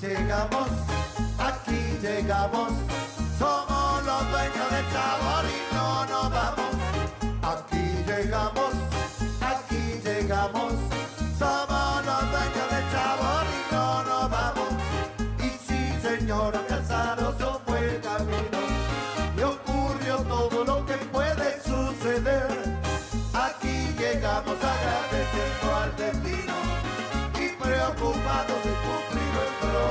[0.00, 0.68] llegamos,
[1.38, 2.72] aquí llegamos,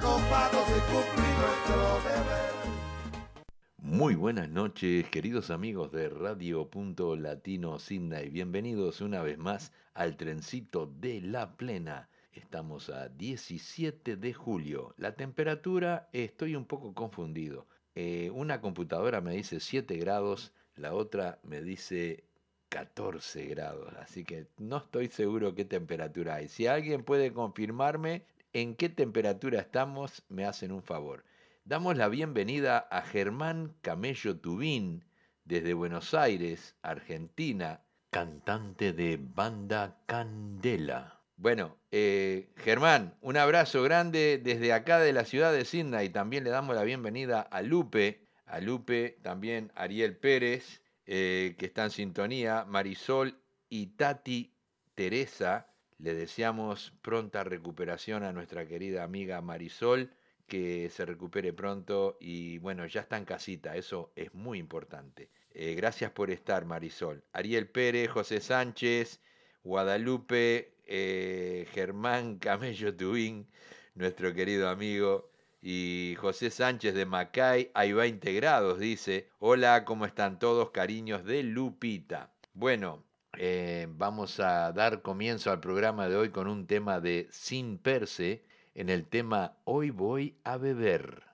[0.00, 2.54] cumplir nuestro deber.
[3.78, 8.28] Muy buenas noches, queridos amigos de Radio Punto Latino Sydney.
[8.28, 12.08] Bienvenidos una vez más al trencito de la plena.
[12.32, 14.94] Estamos a 17 de julio.
[14.96, 17.68] La temperatura, estoy un poco confundido.
[17.94, 22.24] Eh, una computadora me dice 7 grados, la otra me dice
[22.70, 23.94] 14 grados.
[24.00, 26.48] Así que no estoy seguro qué temperatura hay.
[26.48, 31.24] Si alguien puede confirmarme en qué temperatura estamos, me hacen un favor.
[31.64, 35.04] Damos la bienvenida a Germán Camello Tubín
[35.44, 41.20] desde Buenos Aires, Argentina, cantante de Banda Candela.
[41.36, 46.10] Bueno, eh, Germán, un abrazo grande desde acá de la ciudad de Sydney.
[46.10, 51.84] También le damos la bienvenida a Lupe, a Lupe, también Ariel Pérez, eh, que está
[51.84, 53.36] en sintonía, Marisol
[53.68, 54.54] y Tati
[54.94, 55.73] Teresa.
[55.98, 60.10] Le deseamos pronta recuperación a nuestra querida amiga Marisol
[60.46, 65.30] que se recupere pronto y bueno, ya está en casita, eso es muy importante.
[65.52, 67.22] Eh, gracias por estar, Marisol.
[67.32, 69.20] Ariel Pérez, José Sánchez,
[69.62, 73.46] Guadalupe, eh, Germán Camello Tubín,
[73.94, 75.30] nuestro querido amigo,
[75.62, 79.30] y José Sánchez de Macay, hay 20 grados, dice.
[79.38, 80.72] Hola, ¿cómo están todos?
[80.72, 82.34] Cariños de Lupita.
[82.52, 83.02] Bueno,
[83.38, 88.44] eh, vamos a dar comienzo al programa de hoy con un tema de Sin Perse
[88.74, 91.33] en el tema Hoy voy a beber.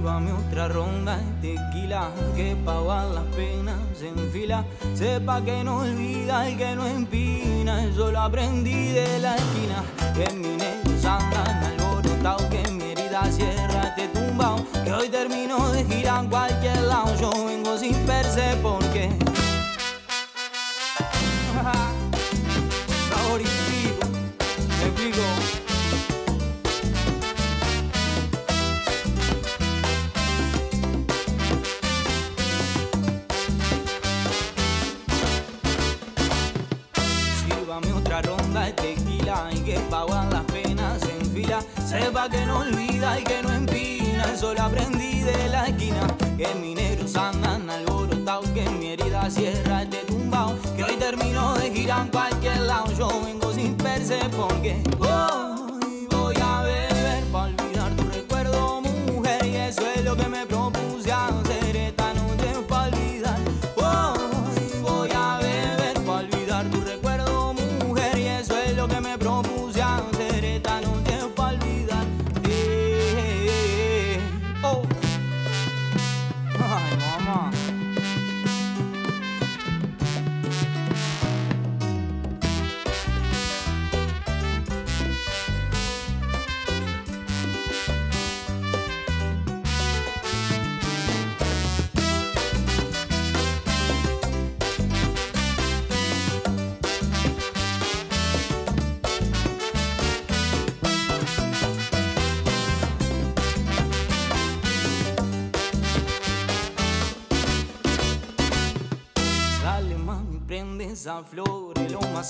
[0.00, 4.64] Sírvame otra ronda de tequila que paga las penas en fila.
[4.94, 7.84] Sepa que no olvida el que no empina.
[7.84, 9.84] Eso lo aprendí de la esquina.
[10.14, 14.64] Que mi negros andan alborotado, que mi herida cierra te tumbao.
[14.84, 17.14] Que hoy termino de girar cualquier lado.
[17.20, 19.10] Yo vengo sin perse porque.
[39.52, 41.60] Y que pagan las penas en fila.
[41.86, 44.24] Sepa que no olvida y que no empina.
[44.32, 46.06] Eso lo aprendí de la esquina.
[46.36, 50.56] Que mineros andan alborotados, que mi herida cierra este tumbao.
[50.76, 52.92] Que hoy termino de girar en cualquier lado.
[52.98, 59.46] Yo vengo sin perse porque hoy voy a beber para olvidar tu recuerdo, mujer.
[59.46, 60.46] Y eso es lo que me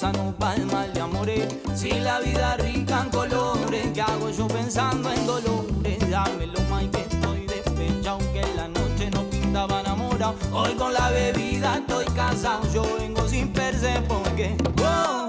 [0.02, 1.46] el mal de amores.
[1.74, 6.10] Si la vida rica en colores, ¿qué hago yo pensando en dolores?
[6.10, 10.36] Dámelo más que estoy despechado, que en la noche no pintaba enamorado.
[10.52, 15.19] Hoy con la bebida estoy casado, yo vengo sin perse porque voy,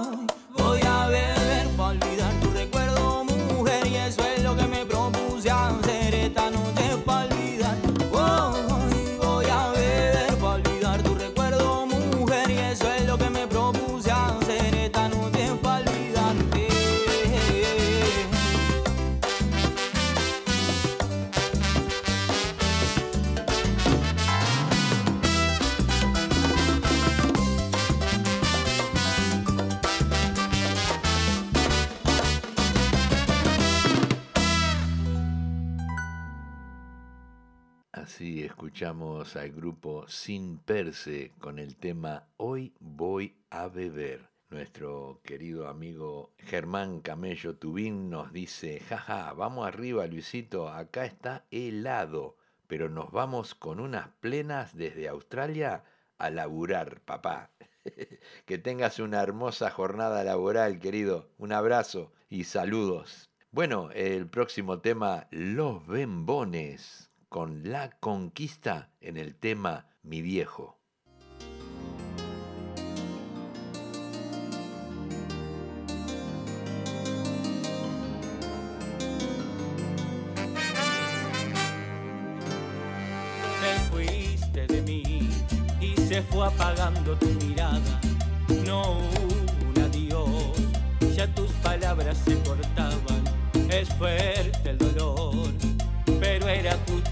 [39.36, 44.28] al grupo Sin Perse con el tema Hoy voy a beber.
[44.50, 52.36] Nuestro querido amigo Germán Camello Tubín nos dice, jaja, vamos arriba Luisito, acá está helado,
[52.66, 55.84] pero nos vamos con unas plenas desde Australia
[56.18, 57.50] a laburar, papá.
[58.44, 61.30] que tengas una hermosa jornada laboral, querido.
[61.38, 63.30] Un abrazo y saludos.
[63.50, 70.78] Bueno, el próximo tema, los bembones con La Conquista en el tema Mi viejo.
[84.52, 85.30] de mí
[85.80, 88.00] y se fue apagando tu mirada.
[88.66, 90.58] No un adiós,
[91.16, 93.24] ya tus palabras se cortaban.
[93.70, 94.91] Es fuerte el dolor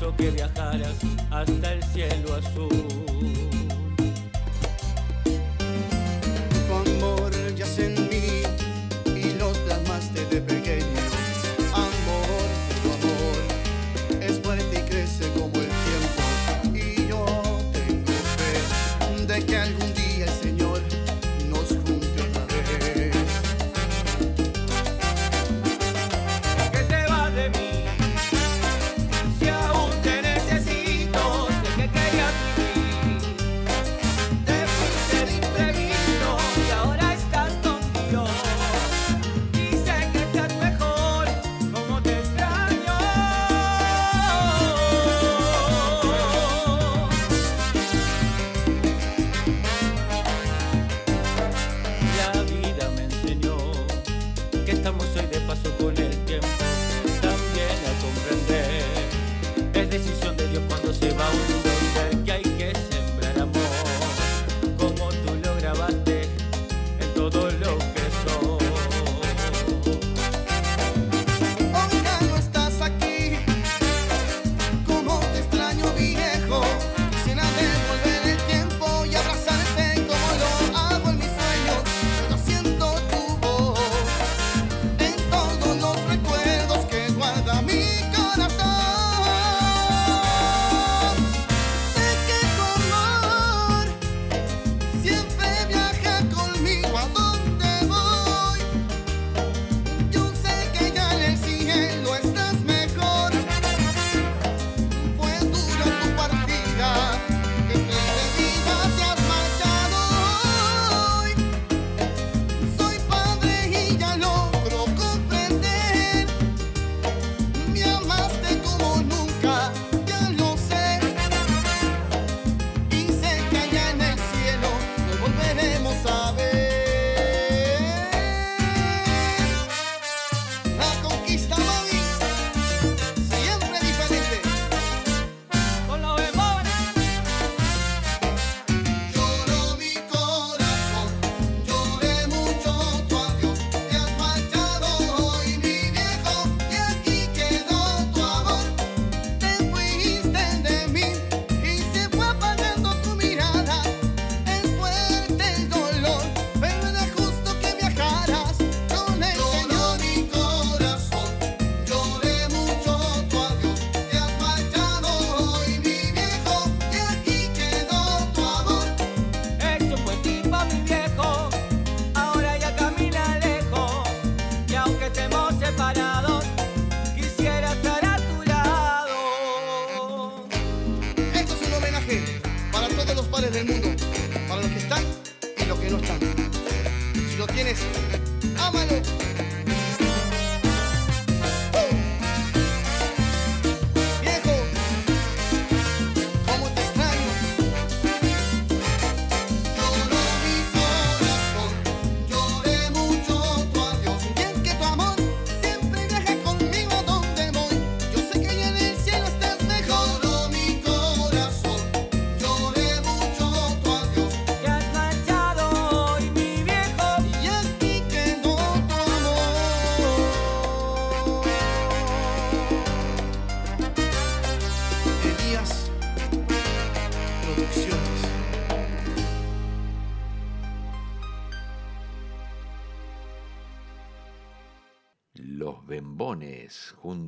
[0.08, 0.96] que viajaras
[1.30, 3.49] hasta el cielo azul.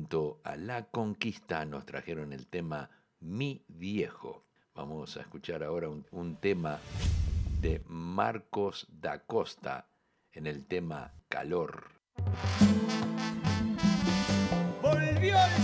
[0.03, 2.89] junto a La Conquista nos trajeron el tema
[3.21, 4.43] Mi Viejo.
[4.75, 6.77] Vamos a escuchar ahora un, tema
[7.61, 9.87] de Marcos da Costa
[10.33, 11.85] en el tema Calor.
[14.81, 15.63] Volvió el.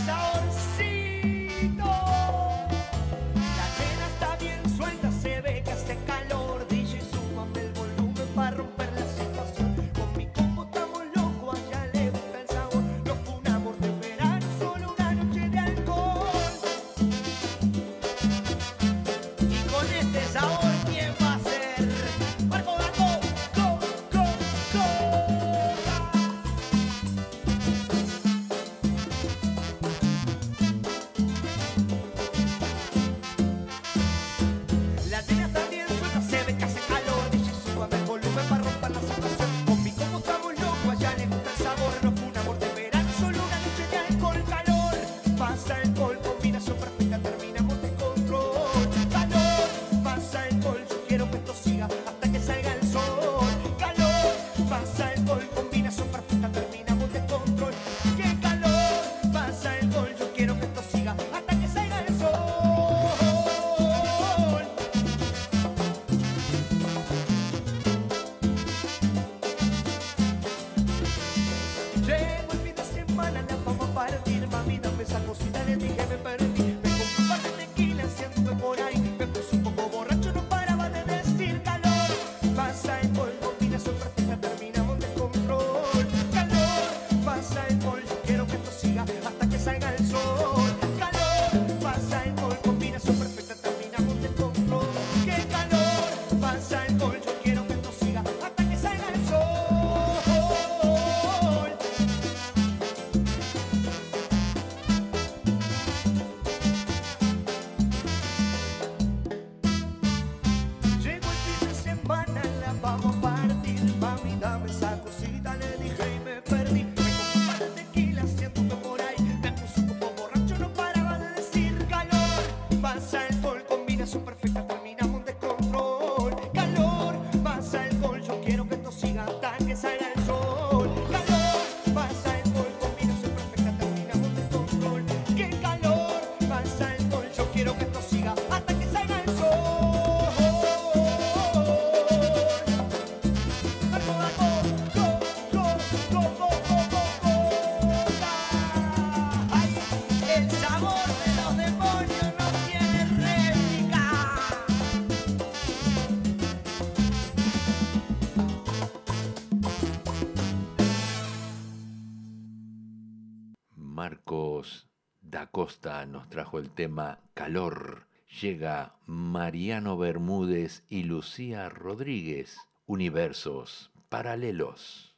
[165.50, 168.06] Acosta nos trajo el tema Calor.
[168.40, 175.16] Llega Mariano Bermúdez y Lucía Rodríguez, Universos Paralelos.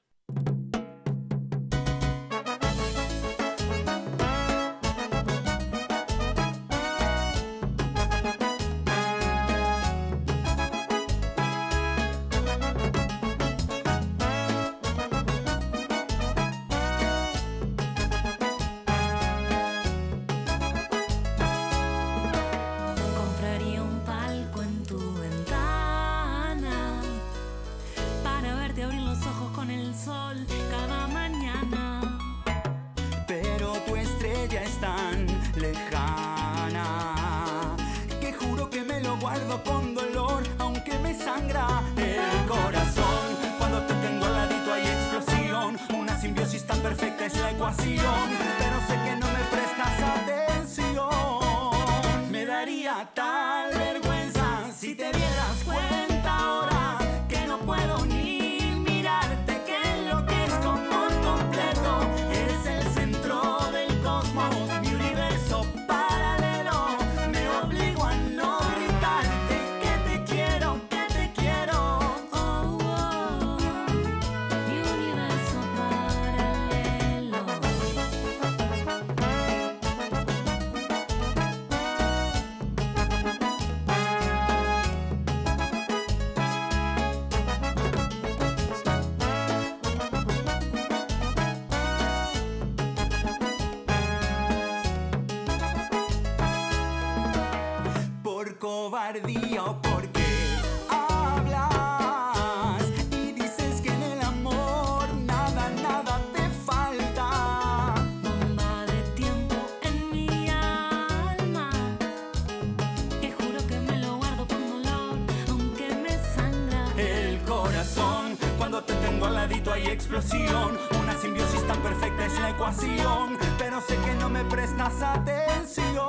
[124.62, 126.08] prestas atención,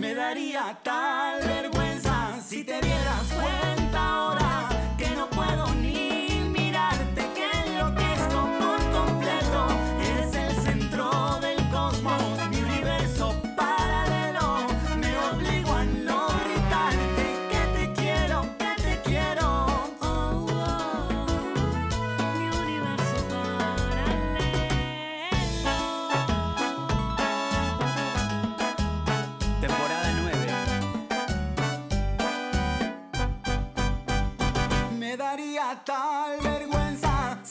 [0.00, 1.19] me daría tal.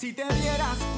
[0.10, 0.88] Si te vieras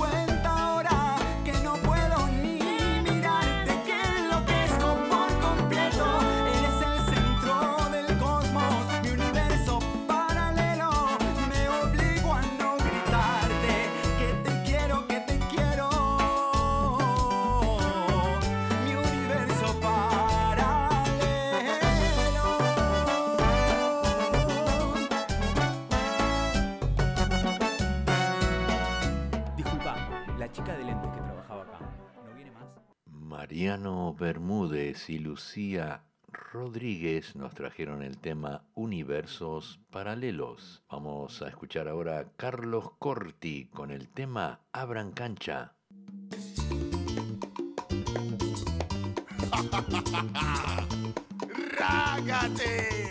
[34.22, 40.84] Bermúdez y Lucía Rodríguez nos trajeron el tema Universos Paralelos.
[40.92, 45.74] Vamos a escuchar ahora a Carlos Corti con el tema Abran Cancha.
[51.80, 53.11] ¡Rágate!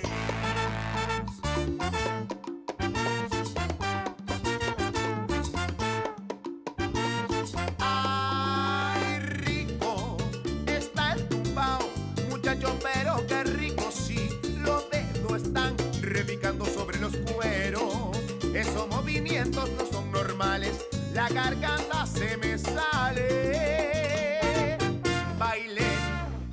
[21.14, 23.98] la garganta se me sale.
[25.38, 25.90] Bailé,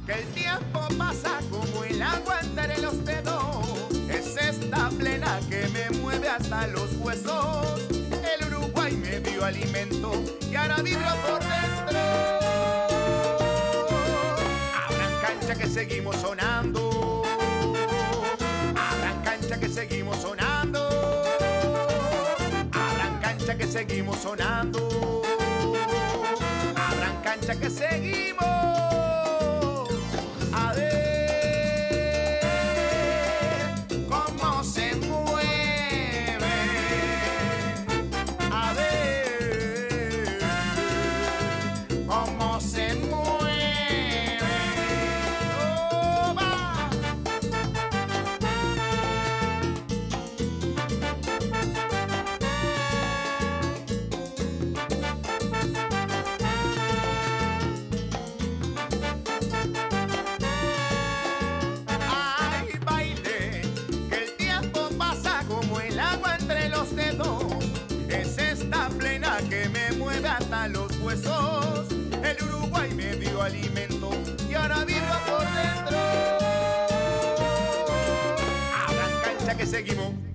[0.05, 3.65] que el tiempo pasa como el agua entre los dedos.
[4.09, 7.81] Es esta plena que me mueve hasta los huesos.
[7.91, 10.11] El Uruguay me dio alimento
[10.49, 11.99] y ahora vibro por dentro.
[14.75, 16.56] Habrán cancha que seguimos sonando
[23.77, 24.79] seguimos sonando.
[26.75, 29.16] Abran cancha que seguimos.
[79.67, 80.26] seguimos.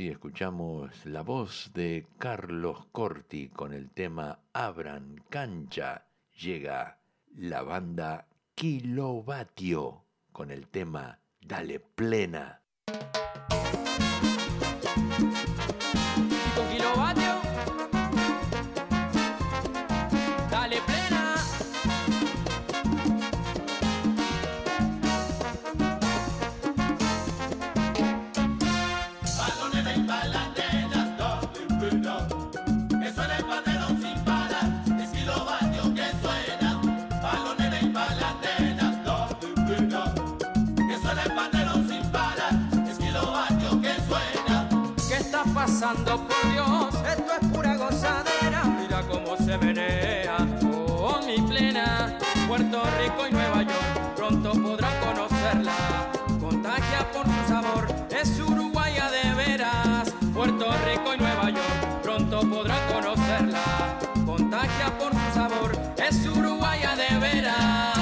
[0.00, 6.06] así escuchamos la voz de Carlos Corti con el tema Abran cancha.
[6.38, 7.02] Llega
[7.36, 12.62] la banda Kilovatio con el tema Dale plena.
[45.90, 46.94] Rezando por Dios.
[47.06, 50.36] Esto es pura gozadera, mira cómo se menea.
[50.72, 56.10] Oh, mi plena, Puerto Rico y Nueva York, pronto podrán conocerla.
[56.40, 60.10] Contagia por su sabor, es uruguaya de veras.
[60.34, 63.98] Puerto Rico y Nueva York, pronto podrán conocerla.
[64.26, 67.99] Contagia por su sabor, es uruguaya de veras.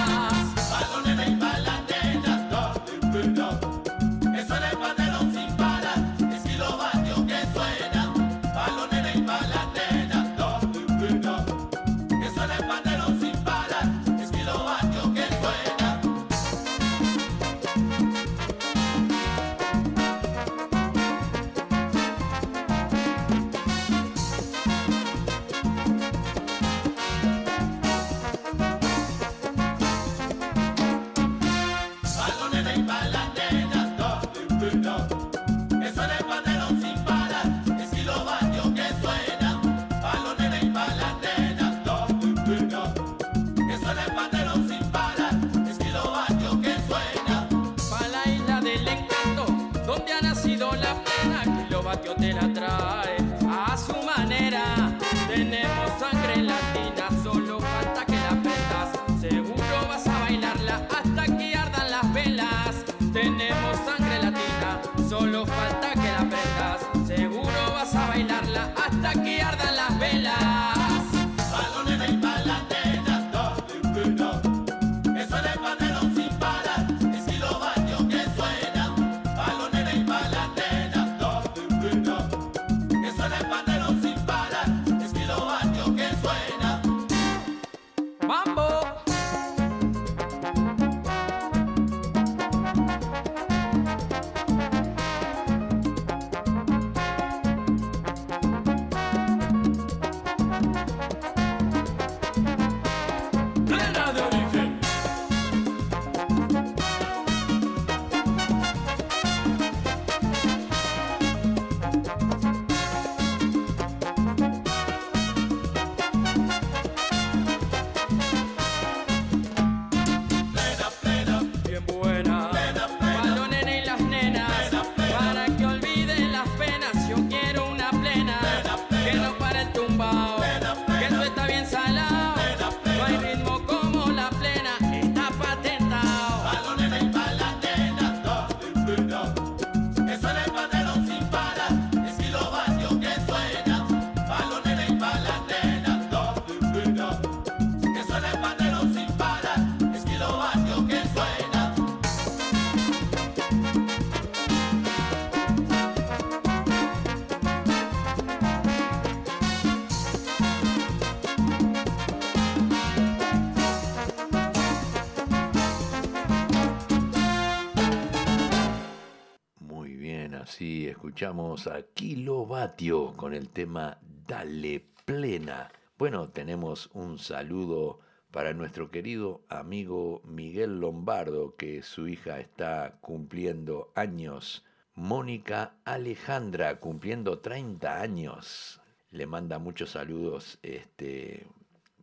[171.28, 175.70] Escuchamos a Kilovatio con el tema Dale Plena.
[175.98, 183.92] Bueno, tenemos un saludo para nuestro querido amigo Miguel Lombardo, que su hija está cumpliendo
[183.94, 184.64] años.
[184.94, 188.80] Mónica Alejandra, cumpliendo 30 años.
[189.10, 191.46] Le manda muchos saludos este,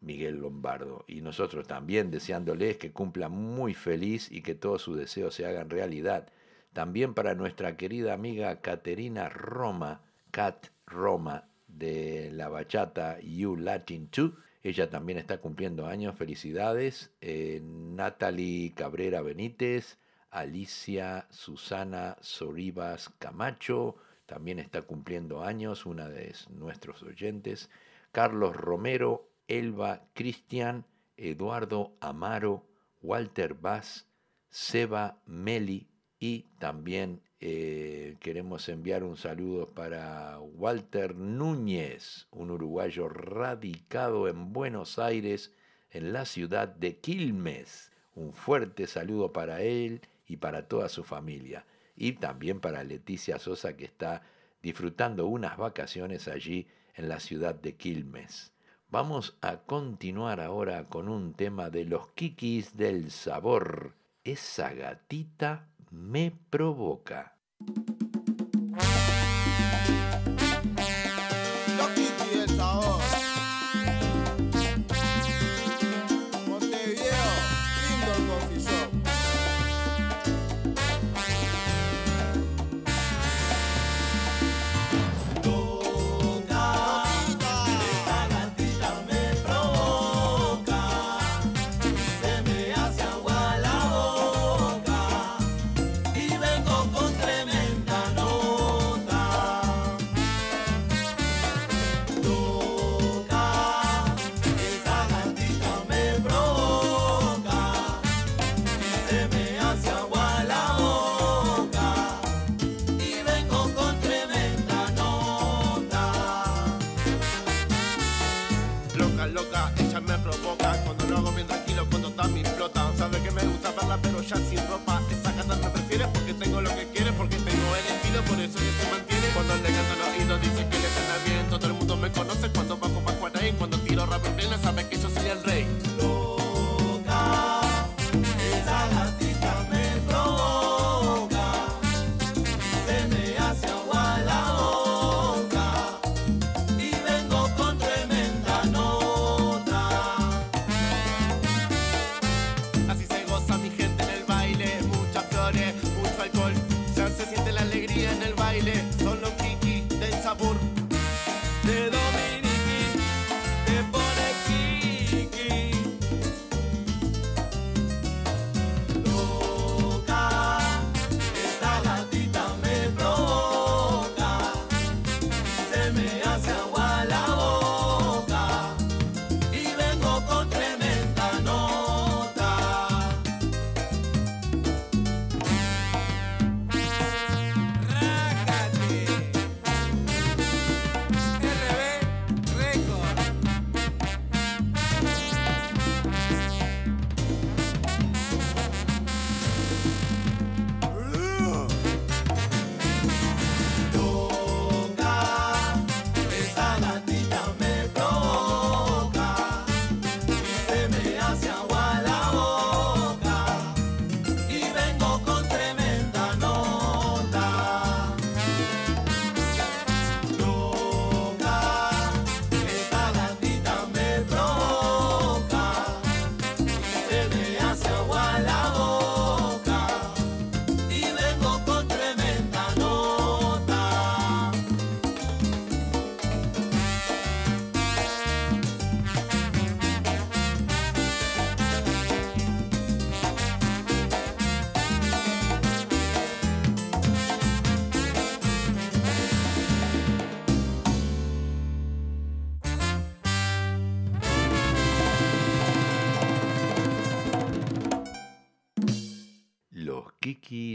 [0.01, 1.03] Miguel Lombardo.
[1.07, 5.71] Y nosotros también deseándoles que cumpla muy feliz y que todos sus deseos se hagan
[5.71, 6.27] realidad.
[6.75, 14.33] También para nuestra querida amiga Caterina Roma, Cat Roma, de la bachata You Latin 2.
[14.61, 17.13] Ella también está cumpliendo años, felicidades.
[17.21, 19.99] Eh, Natalie Cabrera Benítez,
[20.31, 27.69] Alicia Susana Soribas Camacho, también está cumpliendo años, una de nuestros oyentes.
[28.11, 30.83] Carlos Romero, Elba Cristian,
[31.15, 32.65] Eduardo Amaro,
[33.01, 34.09] Walter Vaz,
[34.49, 35.87] Seba Meli
[36.19, 44.97] y también eh, queremos enviar un saludo para Walter Núñez, un uruguayo radicado en Buenos
[44.97, 45.51] Aires,
[45.91, 47.91] en la ciudad de Quilmes.
[48.15, 51.65] Un fuerte saludo para él y para toda su familia.
[51.95, 54.23] Y también para Leticia Sosa que está
[54.63, 58.53] disfrutando unas vacaciones allí en la ciudad de Quilmes.
[58.89, 63.93] Vamos a continuar ahora con un tema de los Kikis del sabor.
[64.23, 67.31] Esa gatita me provoca.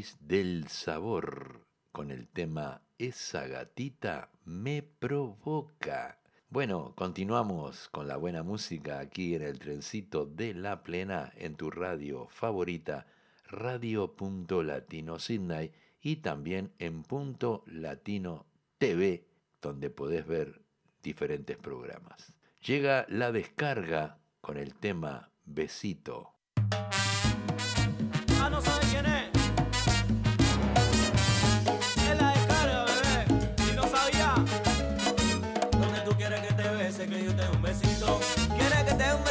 [0.00, 6.18] Del Sabor con el tema Esa gatita me provoca.
[6.48, 11.70] Bueno, continuamos con la buena música aquí en el trencito de la plena en tu
[11.70, 13.06] radio favorita,
[13.48, 18.46] radio.latino Sydney y también en punto latino
[18.78, 19.26] TV,
[19.60, 20.62] donde podés ver
[21.02, 22.32] diferentes programas.
[22.64, 26.29] Llega la descarga con el tema Besito.
[37.82, 38.20] necesito.
[38.56, 39.29] Quiere que te un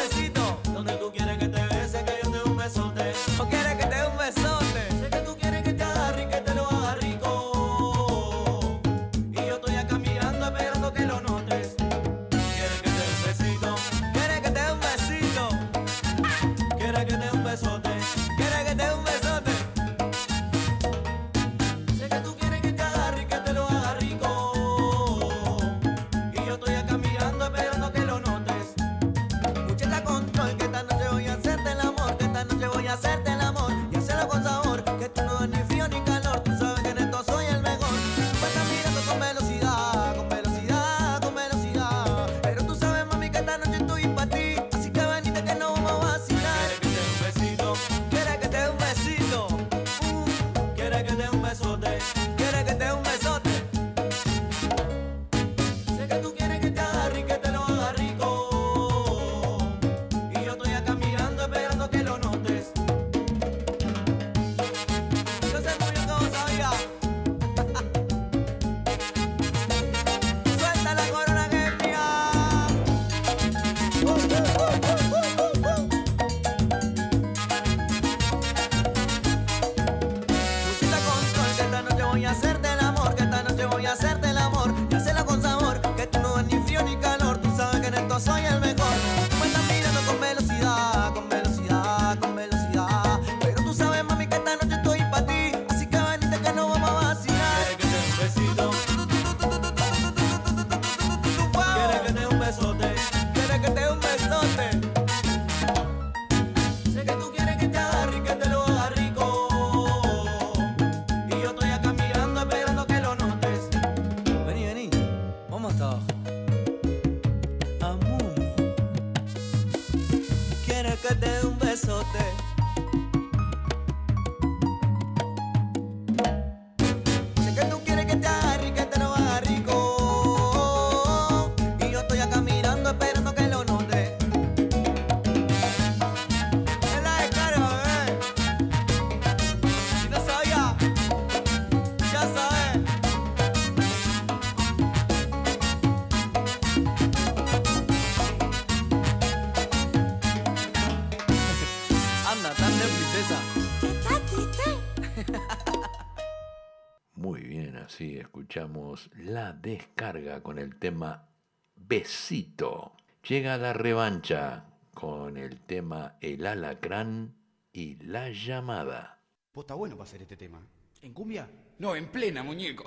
[160.89, 161.29] tema
[161.75, 162.93] Besito.
[163.27, 167.35] Llega la revancha con el tema El Alacrán
[167.71, 169.21] y La Llamada.
[169.51, 170.59] Pues está bueno para hacer este tema.
[171.03, 171.47] ¿En cumbia?
[171.77, 172.85] No, en plena, muñeco.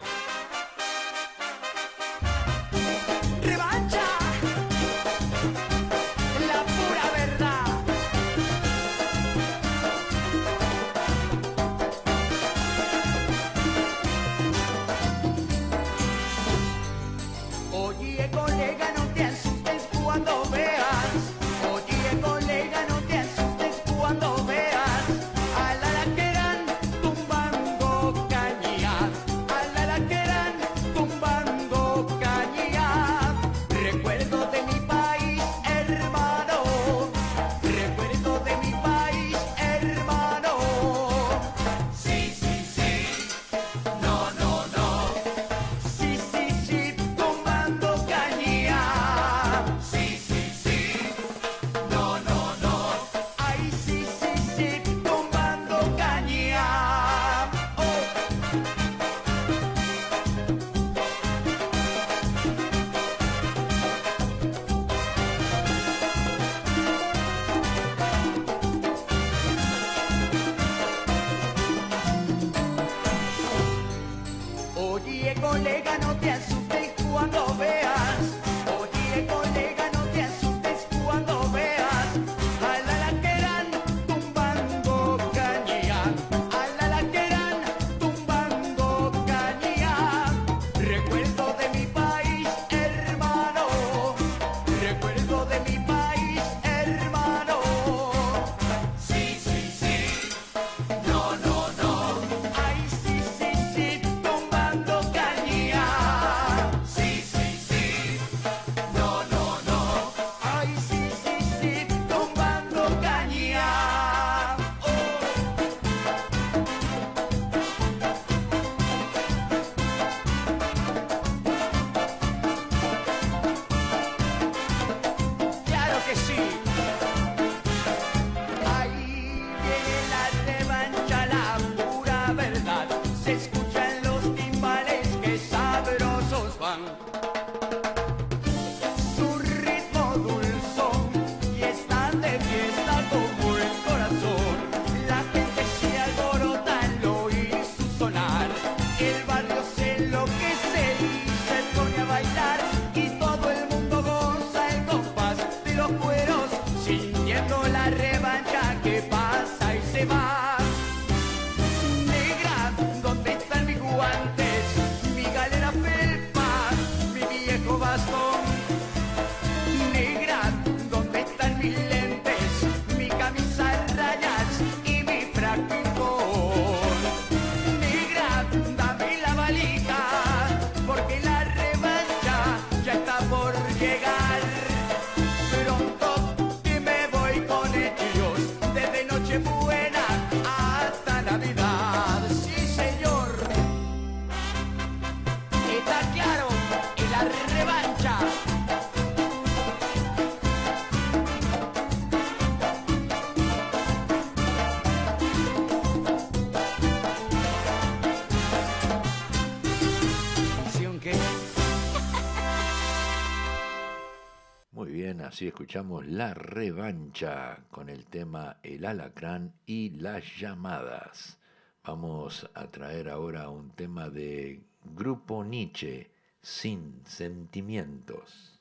[215.43, 221.39] y escuchamos La Revancha con el tema El Alacrán y Las Llamadas.
[221.85, 228.61] Vamos a traer ahora un tema de Grupo Nietzsche, Sin Sentimientos.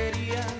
[0.00, 0.59] quería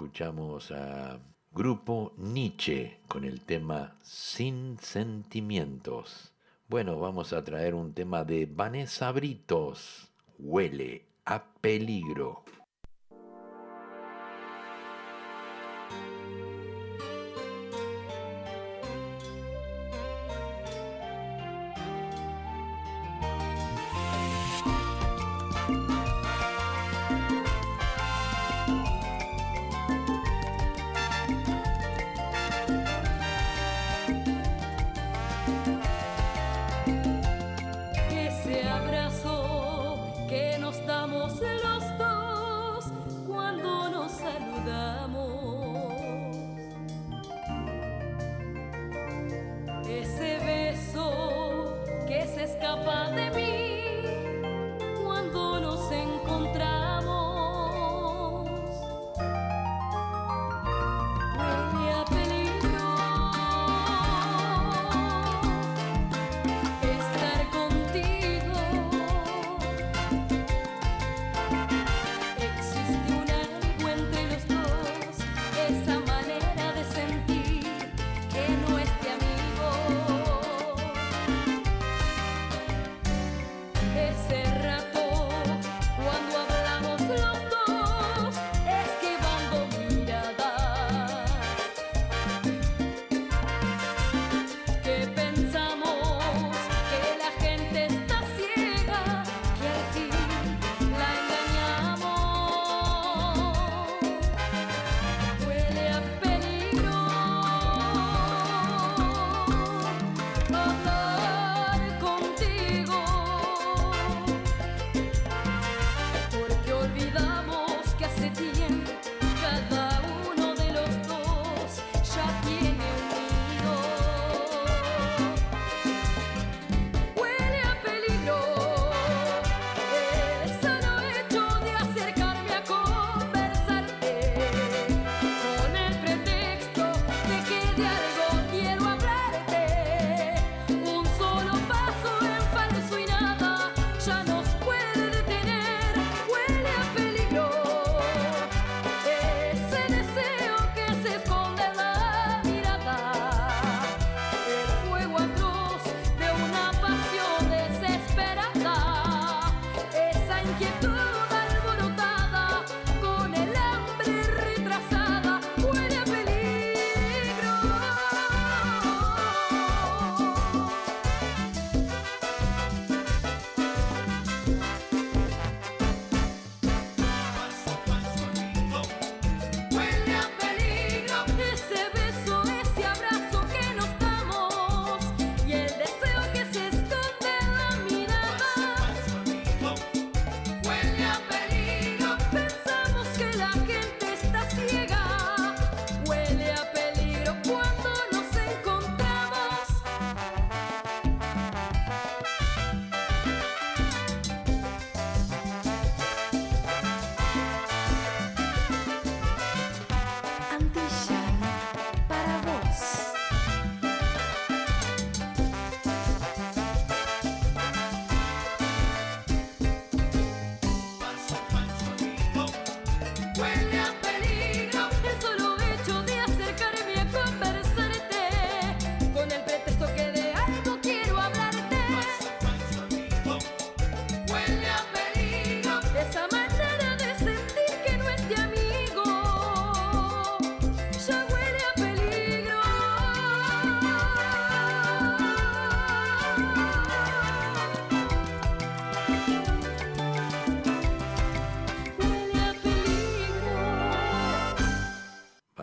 [0.00, 1.18] escuchamos a
[1.50, 6.32] Grupo Nietzsche con el tema Sin Sentimientos.
[6.68, 10.10] Bueno, vamos a traer un tema de Vanessa Britos.
[10.38, 12.44] Huele a peligro.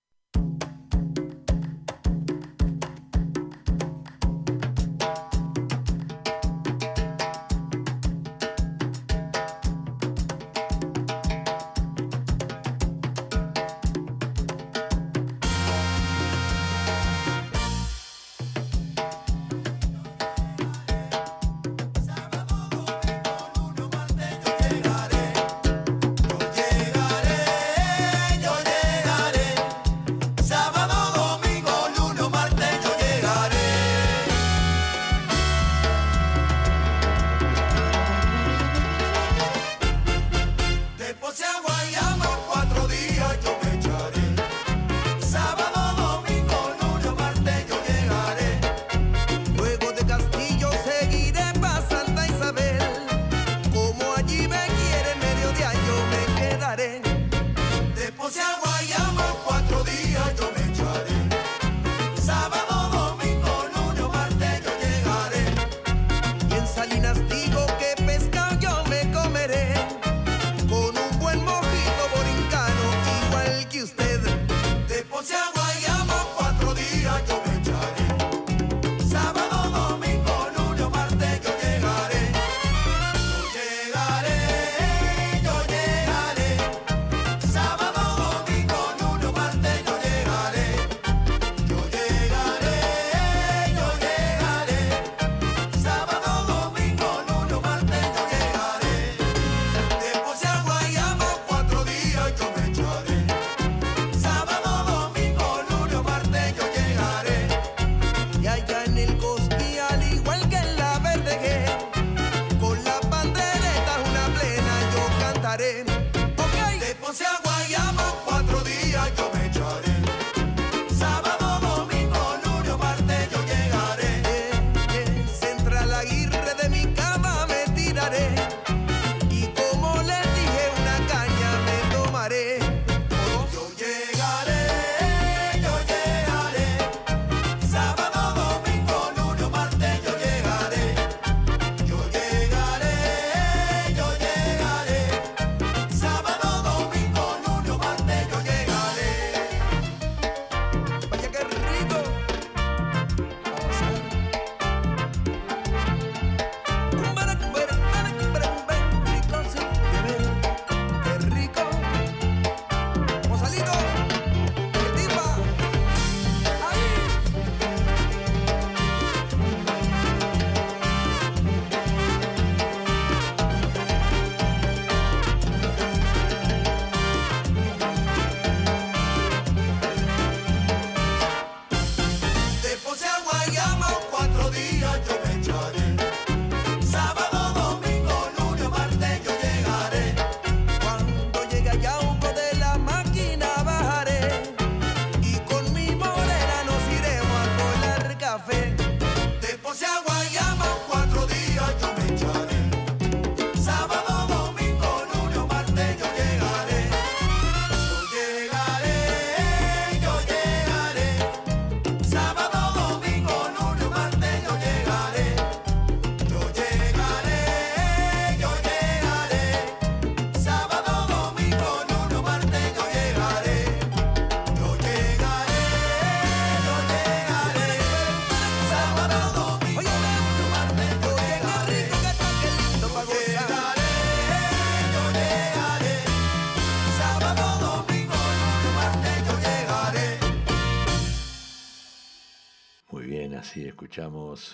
[41.52, 42.01] Hawaii.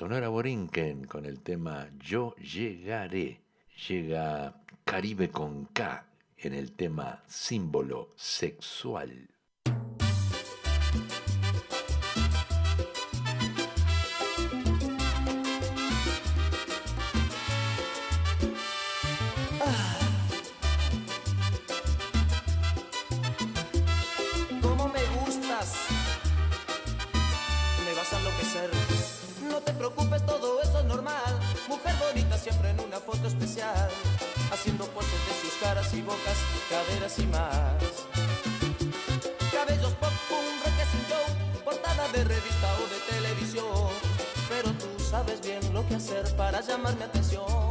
[0.08, 3.42] Sonora Borinquen con el tema Yo llegaré.
[3.86, 6.06] Llega Caribe con K
[6.38, 9.28] en el tema símbolo sexual.
[34.58, 36.36] Haciendo poses de sus caras y bocas,
[36.68, 37.74] caderas y más.
[39.52, 43.88] Cabellos pop, un rock sin show, portada de revista o de televisión.
[44.48, 47.67] Pero tú sabes bien lo que hacer para llamar mi atención.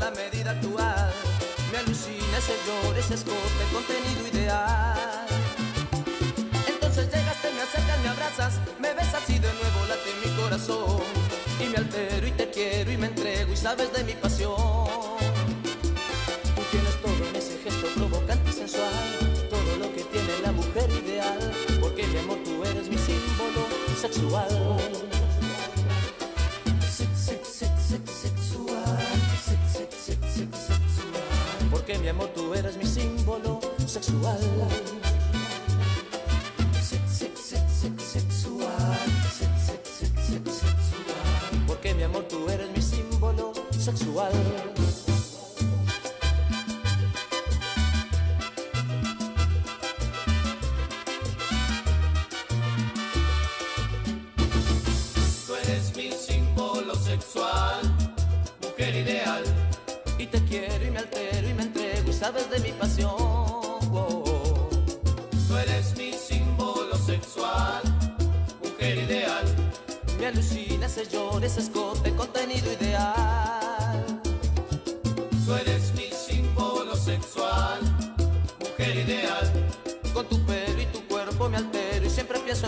[0.00, 1.12] La medida actual.
[1.70, 5.26] Me alucina ese llor, ese escote, contenido ideal.
[6.66, 11.02] Entonces llegaste, me acercas, me abrazas, me besas y de nuevo late mi corazón.
[11.60, 15.09] Y me altero y te quiero y me entrego y sabes de mi pasión.
[32.10, 34.40] Mi tú eres mi símbolo sexual.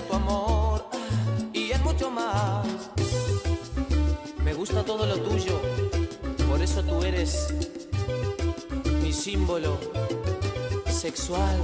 [0.02, 0.86] Tu amor
[1.52, 2.66] y en mucho más.
[4.44, 5.60] Me gusta todo lo tuyo,
[6.48, 7.54] por eso tú eres
[9.02, 9.78] mi símbolo
[10.86, 11.58] sexual.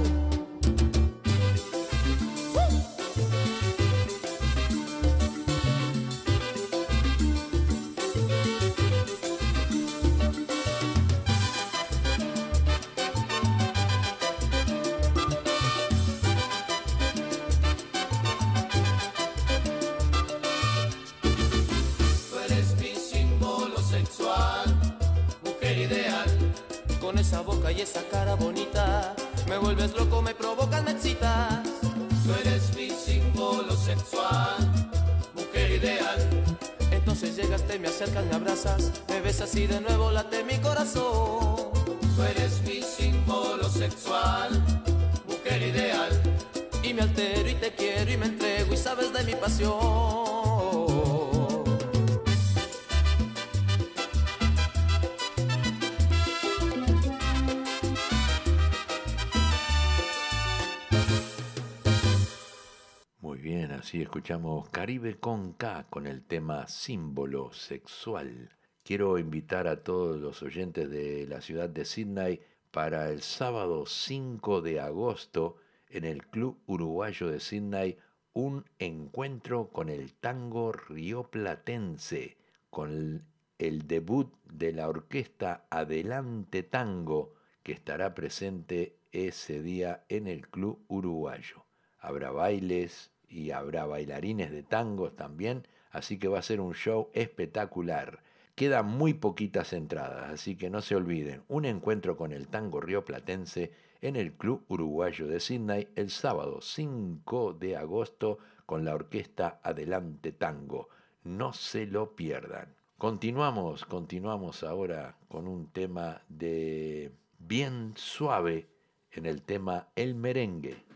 [64.29, 68.51] Escuchamos Caribe con K con el tema símbolo sexual.
[68.83, 74.61] Quiero invitar a todos los oyentes de la ciudad de Sydney para el sábado 5
[74.61, 75.55] de agosto
[75.89, 77.97] en el Club Uruguayo de Sydney
[78.33, 82.37] un encuentro con el tango rioplatense,
[82.69, 83.23] con el,
[83.57, 90.85] el debut de la orquesta Adelante Tango que estará presente ese día en el Club
[90.87, 91.65] Uruguayo.
[91.97, 97.09] Habrá bailes y habrá bailarines de tangos también, así que va a ser un show
[97.13, 98.23] espectacular.
[98.55, 103.71] Quedan muy poquitas entradas, así que no se olviden, un encuentro con el tango rioplatense
[104.01, 110.31] en el Club Uruguayo de Sydney el sábado 5 de agosto con la orquesta Adelante
[110.31, 110.89] Tango.
[111.23, 112.75] No se lo pierdan.
[112.97, 118.67] Continuamos, continuamos ahora con un tema de bien suave
[119.11, 120.88] en el tema El merengue.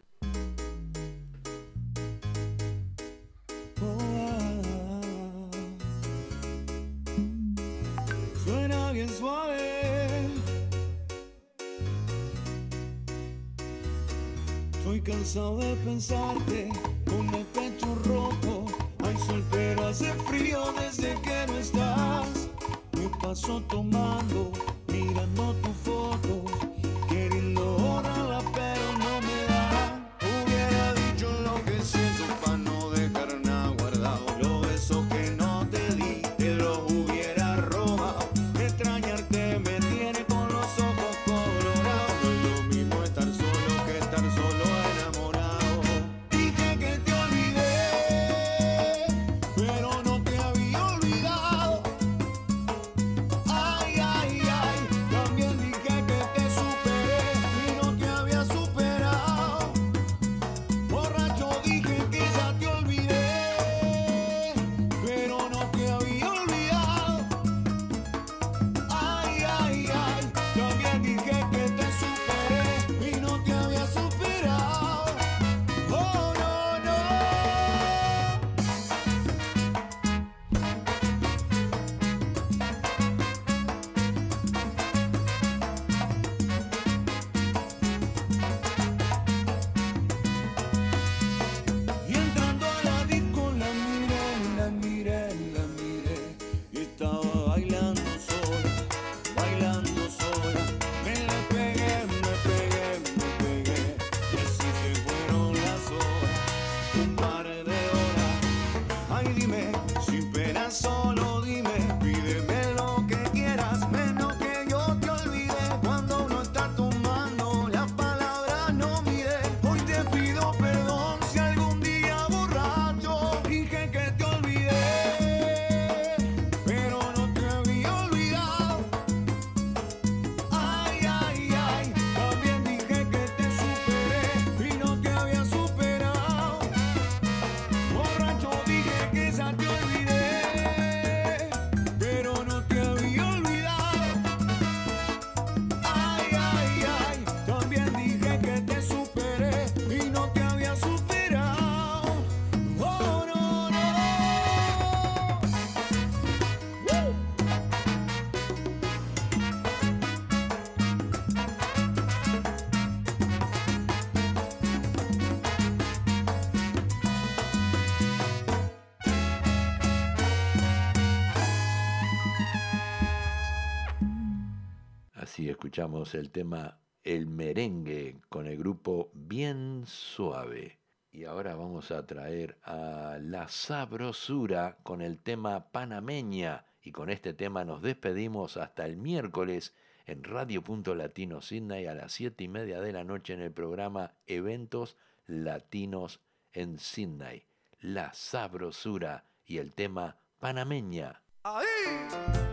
[175.74, 180.78] escuchamos el tema El merengue con el grupo Bien Suave.
[181.12, 186.68] Y ahora vamos a traer a La Sabrosura con el tema Panameña.
[186.84, 189.74] Y con este tema nos despedimos hasta el miércoles
[190.06, 193.52] en Radio Punto Latino Sydney a las 7 y media de la noche en el
[193.52, 194.96] programa Eventos
[195.26, 196.20] Latinos
[196.52, 197.48] en Sydney.
[197.80, 201.24] La Sabrosura y el tema Panameña.
[201.42, 202.53] ¡Ahí!